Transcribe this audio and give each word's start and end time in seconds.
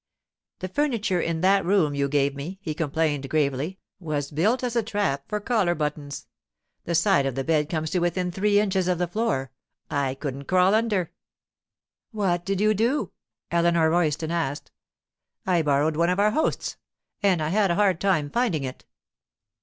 'The 0.57 0.67
furniture 0.69 1.21
in 1.21 1.41
that 1.41 1.63
room 1.63 1.93
you 1.93 2.09
gave 2.09 2.35
me,' 2.35 2.57
he 2.63 2.73
complained 2.73 3.29
gravely, 3.29 3.77
'was 3.99 4.31
built 4.31 4.63
as 4.63 4.75
a 4.75 4.81
trap 4.81 5.23
for 5.27 5.39
collar 5.39 5.75
buttons. 5.75 6.25
The 6.85 6.95
side 6.95 7.27
of 7.27 7.35
the 7.35 7.43
bed 7.43 7.69
comes 7.69 7.91
to 7.91 7.99
within 7.99 8.31
three 8.31 8.59
inches 8.59 8.87
of 8.87 8.97
the 8.97 9.05
floor—I 9.07 10.15
couldn't 10.15 10.45
crawl 10.45 10.73
under.' 10.73 11.11
'What 12.09 12.45
did 12.45 12.59
you 12.59 12.73
do?' 12.73 13.11
Eleanor 13.51 13.91
Royston 13.91 14.31
asked. 14.31 14.71
'I 15.45 15.61
borrowed 15.61 15.95
one 15.95 16.09
of 16.09 16.19
our 16.19 16.31
host's—and 16.31 17.39
I 17.39 17.49
had 17.49 17.69
a 17.69 17.75
hard 17.75 18.01
time 18.01 18.31
finding 18.31 18.63
it. 18.63 18.85